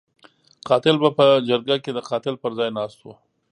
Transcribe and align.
قاتل 0.67 0.95
به 1.01 1.09
په 1.17 1.25
جرګه 1.49 1.77
کې 1.83 1.91
د 1.93 1.99
قاتل 2.09 2.35
پر 2.41 2.51
ځای 2.59 2.69
ناست 2.77 2.99
وو. 3.01 3.13